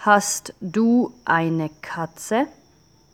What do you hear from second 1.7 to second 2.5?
Katze?